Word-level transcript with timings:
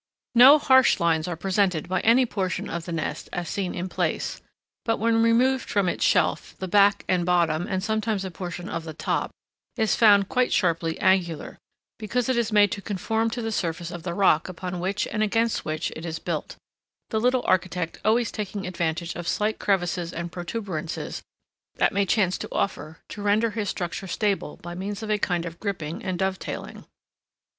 No 0.33 0.57
harsh 0.57 0.99
lines 0.99 1.27
are 1.27 1.35
presented 1.35 1.87
by 1.87 1.99
any 1.99 2.25
portion 2.25 2.71
of 2.71 2.85
the 2.85 2.91
nest 2.91 3.29
as 3.31 3.47
seen 3.47 3.75
in 3.75 3.87
place, 3.87 4.41
but 4.83 4.97
when 4.97 5.21
removed 5.21 5.69
from 5.69 5.87
its 5.87 6.03
shelf, 6.03 6.55
the 6.57 6.67
back 6.67 7.05
and 7.07 7.23
bottom, 7.23 7.67
and 7.67 7.83
sometimes 7.83 8.25
a 8.25 8.31
portion 8.31 8.67
of 8.67 8.83
the 8.83 8.95
top, 8.95 9.29
is 9.77 9.93
found 9.95 10.27
quite 10.27 10.51
sharply 10.51 10.97
angular, 10.99 11.59
because 11.99 12.29
it 12.29 12.35
is 12.35 12.51
made 12.51 12.71
to 12.71 12.81
conform 12.81 13.29
to 13.29 13.43
the 13.43 13.51
surface 13.51 13.91
of 13.91 14.01
the 14.01 14.15
rock 14.15 14.49
upon 14.49 14.79
which 14.79 15.05
and 15.05 15.21
against 15.21 15.65
which 15.65 15.91
it 15.95 16.03
is 16.03 16.17
built, 16.17 16.55
the 17.11 17.19
little 17.19 17.43
architect 17.45 17.99
always 18.03 18.31
taking 18.31 18.65
advantage 18.65 19.13
of 19.13 19.27
slight 19.27 19.59
crevices 19.59 20.11
and 20.11 20.31
protuberances 20.31 21.21
that 21.75 21.93
may 21.93 22.07
chance 22.07 22.39
to 22.39 22.49
offer, 22.51 22.97
to 23.07 23.21
render 23.21 23.51
his 23.51 23.69
structure 23.69 24.07
stable 24.07 24.57
by 24.63 24.73
means 24.73 25.03
of 25.03 25.11
a 25.11 25.19
kind 25.19 25.45
of 25.45 25.59
gripping 25.59 26.03
and 26.03 26.17
dovetailing. 26.17 26.85